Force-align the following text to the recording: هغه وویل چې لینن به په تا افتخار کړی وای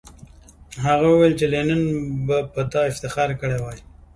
هغه 0.85 1.05
وویل 1.09 1.33
چې 1.39 1.45
لینن 1.53 1.81
به 2.27 2.37
په 2.53 2.61
تا 2.71 2.81
افتخار 2.91 3.29
کړی 3.41 3.57
وای 3.61 3.79